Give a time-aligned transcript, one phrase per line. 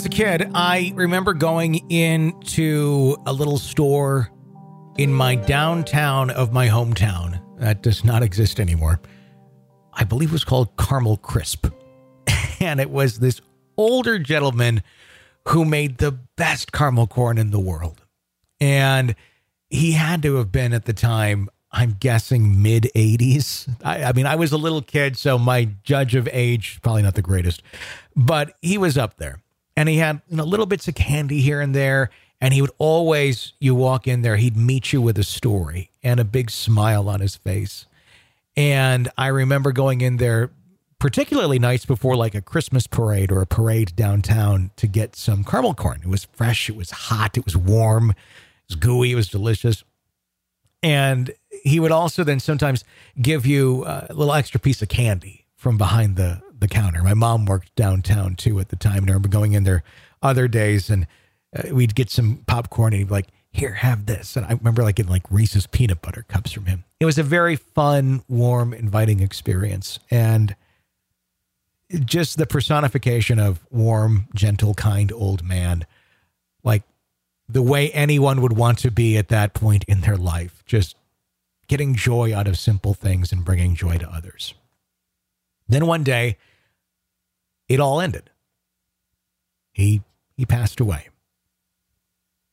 [0.00, 4.30] Was a kid, I remember going into a little store
[4.96, 8.98] in my downtown of my hometown that does not exist anymore.
[9.92, 11.66] I believe it was called Caramel Crisp.
[12.60, 13.42] And it was this
[13.76, 14.82] older gentleman
[15.48, 18.02] who made the best caramel corn in the world.
[18.58, 19.14] And
[19.68, 23.68] he had to have been at the time, I'm guessing mid 80s.
[23.84, 27.16] I, I mean, I was a little kid, so my judge of age, probably not
[27.16, 27.62] the greatest,
[28.16, 29.42] but he was up there
[29.80, 32.10] and he had you know little bits of candy here and there.
[32.42, 36.20] And he would always you walk in there he'd meet you with a story and
[36.20, 37.86] a big smile on his face.
[38.56, 40.50] And i remember going in there
[40.98, 45.72] particularly nights before like a christmas parade or a parade downtown to get some caramel
[45.72, 46.00] corn.
[46.02, 46.68] It was fresh.
[46.68, 47.38] It was hot.
[47.38, 48.10] It was warm.
[48.10, 48.16] It
[48.68, 49.12] was gooey.
[49.12, 49.82] It was delicious.
[50.82, 51.32] And
[51.62, 52.84] he would also then sometimes
[53.20, 57.02] give you uh, a little extra piece of candy from behind the the counter.
[57.02, 59.82] My mom worked downtown too at the time, and I remember going in there
[60.22, 61.06] other days, and
[61.56, 64.82] uh, we'd get some popcorn, and he'd be like, "Here, have this." And I remember
[64.82, 66.84] like getting like Reese's peanut butter cups from him.
[67.00, 70.54] It was a very fun, warm, inviting experience, and
[72.04, 75.86] just the personification of warm, gentle, kind old man,
[76.62, 76.82] like
[77.48, 80.94] the way anyone would want to be at that point in their life, just
[81.66, 84.54] getting joy out of simple things and bringing joy to others.
[85.68, 86.36] Then one day,
[87.70, 88.28] it all ended.
[89.72, 90.02] He
[90.36, 91.08] he passed away.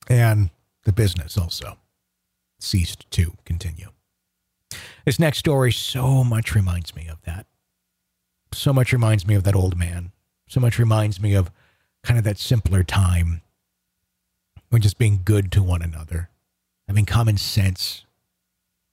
[0.08, 0.52] And
[0.84, 1.78] the business also
[2.60, 3.90] ceased to continue.
[5.06, 7.46] This next story so much reminds me of that.
[8.54, 10.12] So much reminds me of that old man.
[10.48, 11.52] So much reminds me of
[12.04, 13.42] kind of that simpler time
[14.70, 16.30] when just being good to one another,
[16.88, 18.06] having common sense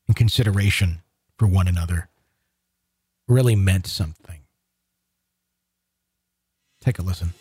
[0.06, 1.02] and consideration
[1.38, 2.08] for one another
[3.28, 4.43] really meant something.
[6.84, 7.32] Take a listen.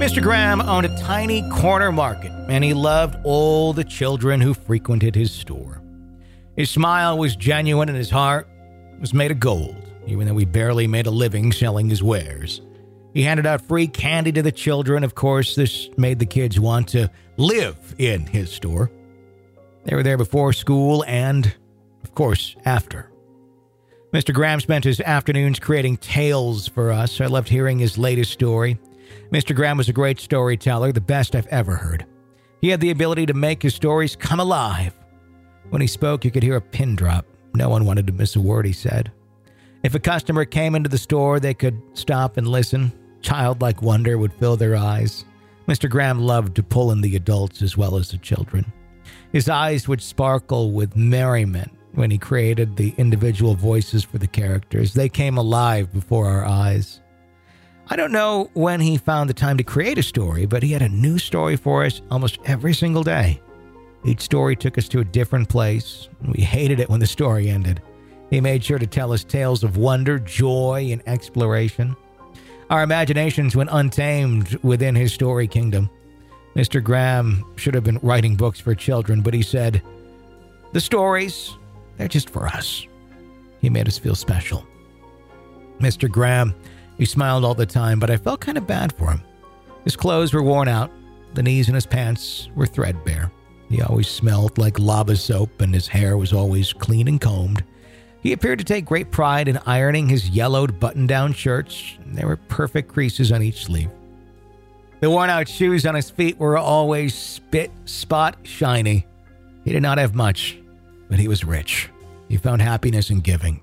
[0.00, 0.20] Mr.
[0.20, 5.30] Graham owned a tiny corner market, and he loved all the children who frequented his
[5.30, 5.80] store.
[6.56, 8.48] His smile was genuine, and his heart
[9.00, 12.60] was made of gold, even though he barely made a living selling his wares.
[13.14, 15.04] He handed out free candy to the children.
[15.04, 18.90] Of course, this made the kids want to live in his store.
[19.86, 21.54] They were there before school and,
[22.02, 23.10] of course, after.
[24.12, 24.34] Mr.
[24.34, 27.20] Graham spent his afternoons creating tales for us.
[27.20, 28.78] I loved hearing his latest story.
[29.30, 29.54] Mr.
[29.54, 32.04] Graham was a great storyteller, the best I've ever heard.
[32.60, 34.92] He had the ability to make his stories come alive.
[35.70, 37.26] When he spoke, you could hear a pin drop.
[37.54, 39.12] No one wanted to miss a word he said.
[39.82, 42.92] If a customer came into the store, they could stop and listen.
[43.22, 45.24] Childlike wonder would fill their eyes.
[45.68, 45.88] Mr.
[45.88, 48.72] Graham loved to pull in the adults as well as the children.
[49.36, 54.94] His eyes would sparkle with merriment when he created the individual voices for the characters.
[54.94, 57.02] They came alive before our eyes.
[57.90, 60.80] I don't know when he found the time to create a story, but he had
[60.80, 63.42] a new story for us almost every single day.
[64.06, 66.08] Each story took us to a different place.
[66.34, 67.82] We hated it when the story ended.
[68.30, 71.94] He made sure to tell us tales of wonder, joy, and exploration.
[72.70, 75.90] Our imaginations went untamed within his story kingdom.
[76.56, 76.82] Mr.
[76.82, 79.82] Graham should have been writing books for children, but he said,
[80.72, 81.54] The stories,
[81.98, 82.86] they're just for us.
[83.60, 84.66] He made us feel special.
[85.80, 86.10] Mr.
[86.10, 86.54] Graham,
[86.96, 89.20] he smiled all the time, but I felt kind of bad for him.
[89.84, 90.90] His clothes were worn out,
[91.34, 93.30] the knees in his pants were threadbare.
[93.68, 97.64] He always smelled like lava soap, and his hair was always clean and combed.
[98.22, 101.98] He appeared to take great pride in ironing his yellowed button down shirts.
[102.06, 103.90] There were perfect creases on each sleeve.
[105.00, 109.06] The worn out shoes on his feet were always spit spot shiny.
[109.64, 110.58] He did not have much,
[111.10, 111.90] but he was rich.
[112.28, 113.60] He found happiness in giving.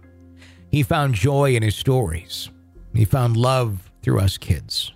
[0.70, 2.50] He found joy in his stories.
[2.94, 4.92] He found love through us kids.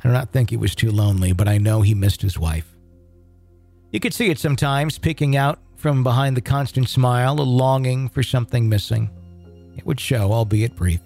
[0.00, 2.76] I do not think he was too lonely, but I know he missed his wife.
[3.92, 8.22] You could see it sometimes, peeking out from behind the constant smile, a longing for
[8.22, 9.10] something missing.
[9.76, 11.00] It would show, albeit brief.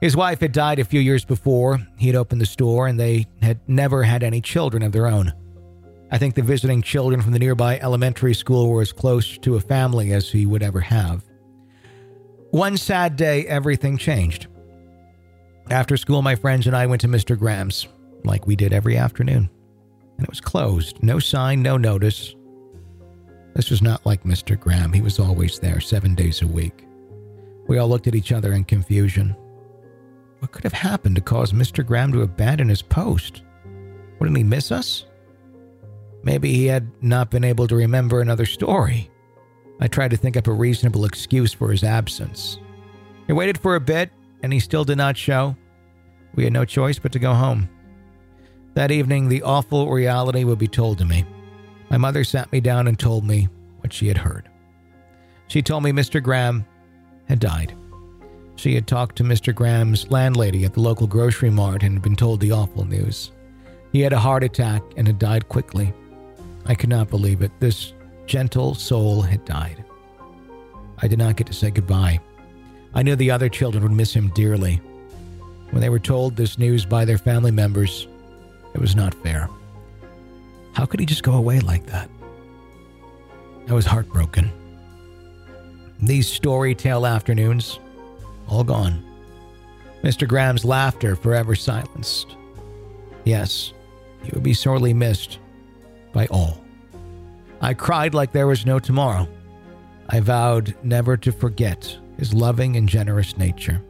[0.00, 1.80] His wife had died a few years before.
[1.96, 5.32] He had opened the store, and they had never had any children of their own.
[6.10, 9.60] I think the visiting children from the nearby elementary school were as close to a
[9.60, 11.24] family as he would ever have.
[12.50, 14.46] One sad day, everything changed.
[15.68, 17.38] After school, my friends and I went to Mr.
[17.38, 17.88] Graham's,
[18.24, 19.50] like we did every afternoon.
[20.16, 21.02] And it was closed.
[21.02, 22.34] No sign, no notice.
[23.54, 24.58] This was not like Mr.
[24.58, 24.92] Graham.
[24.92, 26.86] He was always there, seven days a week.
[27.66, 29.36] We all looked at each other in confusion.
[30.38, 31.84] What could have happened to cause Mr.
[31.84, 33.42] Graham to abandon his post?
[34.18, 35.06] Wouldn't he miss us?
[36.22, 39.10] Maybe he had not been able to remember another story.
[39.80, 42.58] I tried to think up a reasonable excuse for his absence.
[43.26, 44.10] He waited for a bit,
[44.42, 45.56] and he still did not show.
[46.34, 47.68] We had no choice but to go home.
[48.74, 51.24] That evening, the awful reality would be told to me.
[51.90, 53.48] My mother sat me down and told me
[53.80, 54.48] what she had heard.
[55.48, 56.22] She told me Mr.
[56.22, 56.66] Graham
[57.26, 57.74] had died.
[58.58, 59.54] She had talked to Mr.
[59.54, 63.30] Graham's landlady at the local grocery mart and had been told the awful news.
[63.92, 65.94] He had a heart attack and had died quickly.
[66.66, 67.52] I could not believe it.
[67.60, 67.92] This
[68.26, 69.84] gentle soul had died.
[71.00, 72.18] I did not get to say goodbye.
[72.94, 74.80] I knew the other children would miss him dearly.
[75.70, 78.08] When they were told this news by their family members,
[78.74, 79.48] it was not fair.
[80.72, 82.10] How could he just go away like that?
[83.68, 84.50] I was heartbroken.
[86.00, 87.78] These story tale afternoons,
[88.48, 89.04] all gone.
[90.02, 90.26] Mr.
[90.26, 92.36] Graham's laughter forever silenced.
[93.24, 93.72] Yes,
[94.22, 95.38] he would be sorely missed
[96.12, 96.62] by all.
[97.60, 99.28] I cried like there was no tomorrow.
[100.08, 103.82] I vowed never to forget his loving and generous nature.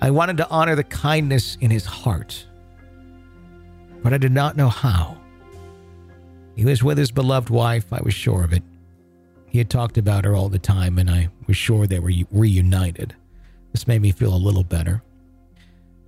[0.00, 2.46] I wanted to honor the kindness in his heart,
[4.02, 5.18] but I did not know how.
[6.56, 8.62] He was with his beloved wife, I was sure of it.
[9.46, 13.14] He had talked about her all the time, and I was sure they were reunited.
[13.72, 15.02] This made me feel a little better.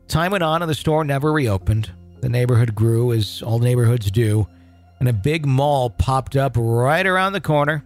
[0.08, 1.90] Time went on and the store never reopened.
[2.20, 4.46] The neighborhood grew as all neighborhoods do,
[5.00, 7.84] and a big mall popped up right around the corner.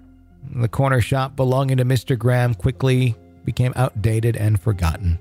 [0.54, 2.18] The corner shop belonging to Mr.
[2.18, 3.14] Graham quickly
[3.44, 5.18] became outdated and forgotten.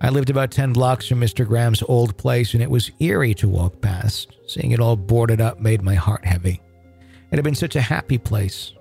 [0.00, 1.46] I lived about 10 blocks from Mr.
[1.46, 4.36] Graham's old place, and it was eerie to walk past.
[4.46, 6.60] Seeing it all boarded up made my heart heavy.
[7.30, 8.72] It had been such a happy place.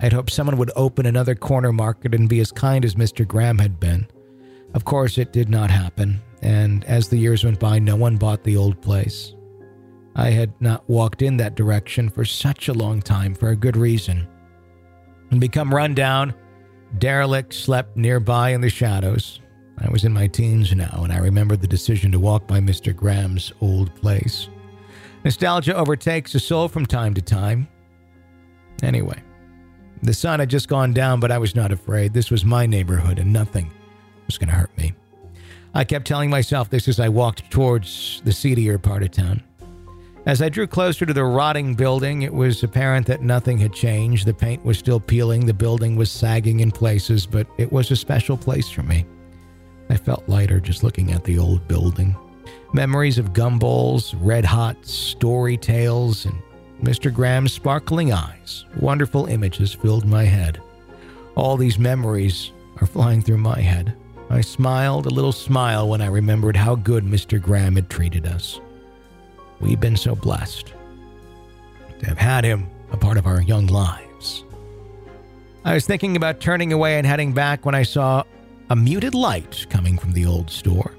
[0.00, 3.26] I had hoped someone would open another corner market and be as kind as Mr.
[3.26, 4.06] Graham had been.
[4.74, 8.42] Of course, it did not happen, and as the years went by, no one bought
[8.42, 9.34] the old place.
[10.16, 13.76] I had not walked in that direction for such a long time for a good
[13.76, 14.26] reason.
[15.30, 16.34] And become run down,
[16.98, 19.40] derelict slept nearby in the shadows.
[19.78, 22.94] I was in my teens now, and I remembered the decision to walk by Mr.
[22.94, 24.48] Graham's old place.
[25.24, 27.68] Nostalgia overtakes a soul from time to time.
[28.82, 29.22] Anyway,
[30.02, 32.12] the sun had just gone down, but I was not afraid.
[32.12, 33.70] This was my neighborhood, and nothing
[34.32, 34.94] was going to hurt me.
[35.74, 39.42] I kept telling myself this as I walked towards the seedier part of town.
[40.24, 44.26] As I drew closer to the rotting building, it was apparent that nothing had changed.
[44.26, 47.96] The paint was still peeling, the building was sagging in places, but it was a
[47.96, 49.04] special place for me.
[49.90, 52.14] I felt lighter just looking at the old building.
[52.72, 56.40] Memories of gumballs, red hot story tales, and
[56.82, 57.12] Mr.
[57.12, 58.64] Graham's sparkling eyes.
[58.80, 60.60] Wonderful images filled my head.
[61.34, 63.96] All these memories are flying through my head.
[64.32, 67.40] I smiled a little smile when I remembered how good Mr.
[67.40, 68.60] Graham had treated us.
[69.60, 70.72] We've been so blessed
[71.98, 74.44] to have had him a part of our young lives.
[75.66, 78.24] I was thinking about turning away and heading back when I saw
[78.70, 80.94] a muted light coming from the old store.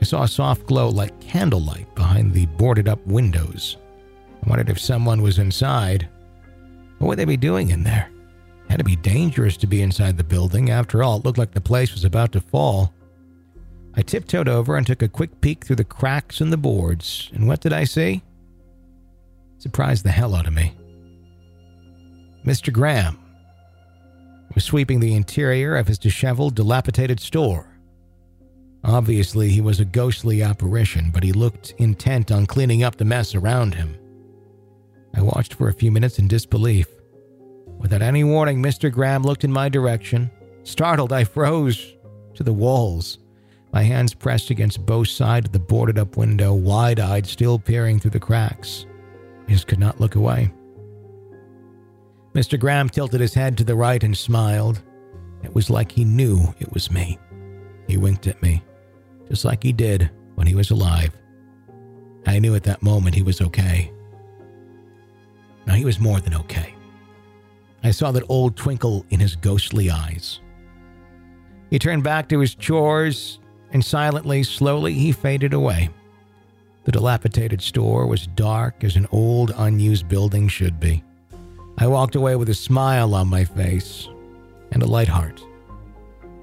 [0.00, 3.76] I saw a soft glow like candlelight behind the boarded up windows.
[4.44, 6.08] I wondered if someone was inside.
[6.98, 8.10] What would they be doing in there?
[8.74, 10.68] Had to be dangerous to be inside the building.
[10.68, 12.92] After all, it looked like the place was about to fall.
[13.94, 17.46] I tiptoed over and took a quick peek through the cracks in the boards, and
[17.46, 18.24] what did I see?
[19.58, 20.74] Surprised the hell out of me.
[22.44, 22.72] Mr.
[22.72, 23.16] Graham
[24.56, 27.68] was sweeping the interior of his disheveled, dilapidated store.
[28.82, 33.36] Obviously, he was a ghostly apparition, but he looked intent on cleaning up the mess
[33.36, 33.96] around him.
[35.14, 36.88] I watched for a few minutes in disbelief.
[37.78, 38.90] Without any warning, Mr.
[38.90, 40.30] Graham looked in my direction.
[40.62, 41.94] Startled, I froze
[42.34, 43.18] to the walls,
[43.74, 47.98] my hands pressed against both sides of the boarded up window, wide eyed, still peering
[47.98, 48.86] through the cracks.
[49.48, 50.52] I just could not look away.
[52.34, 52.58] Mr.
[52.58, 54.80] Graham tilted his head to the right and smiled.
[55.42, 57.18] It was like he knew it was me.
[57.88, 58.62] He winked at me,
[59.28, 61.12] just like he did when he was alive.
[62.26, 63.92] I knew at that moment he was okay.
[65.66, 66.73] Now, he was more than okay.
[67.84, 70.40] I saw that old twinkle in his ghostly eyes.
[71.68, 73.38] He turned back to his chores,
[73.72, 75.90] and silently, slowly, he faded away.
[76.84, 81.04] The dilapidated store was dark as an old, unused building should be.
[81.76, 84.08] I walked away with a smile on my face
[84.70, 85.44] and a light heart.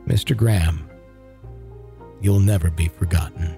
[0.07, 0.37] Mr.
[0.37, 0.87] Graham,
[2.21, 3.57] you'll never be forgotten.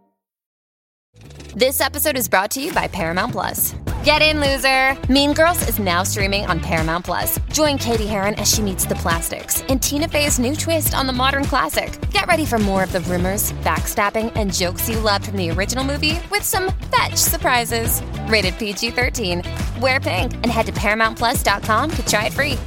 [1.55, 3.75] This episode is brought to you by Paramount Plus.
[4.05, 4.97] Get in, loser!
[5.11, 7.39] Mean Girls is now streaming on Paramount Plus.
[7.51, 11.13] Join Cady Heron as she meets the plastics in Tina Fey's new twist on the
[11.13, 11.99] modern classic.
[12.11, 15.83] Get ready for more of the rumors, backstabbing, and jokes you loved from the original
[15.83, 18.01] movie with some fetch surprises.
[18.27, 19.43] Rated PG 13.
[19.81, 22.57] Wear pink and head to ParamountPlus.com to try it free.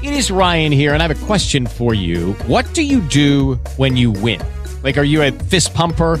[0.00, 2.34] It is Ryan here, and I have a question for you.
[2.46, 4.40] What do you do when you win?
[4.84, 6.20] Like, are you a fist pumper?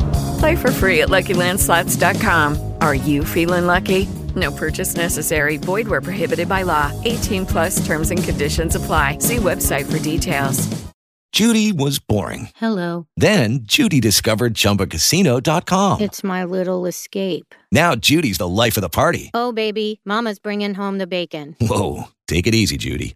[0.41, 2.73] Play for free at LuckyLandSlots.com.
[2.81, 4.07] Are you feeling lucky?
[4.35, 5.57] No purchase necessary.
[5.57, 6.91] Void where prohibited by law.
[7.05, 9.19] 18 plus terms and conditions apply.
[9.19, 10.67] See website for details.
[11.31, 12.49] Judy was boring.
[12.55, 13.05] Hello.
[13.15, 16.01] Then Judy discovered ChumbaCasino.com.
[16.01, 17.53] It's my little escape.
[17.71, 19.29] Now Judy's the life of the party.
[19.35, 21.55] Oh, baby, Mama's bringing home the bacon.
[21.61, 23.15] Whoa, take it easy, Judy.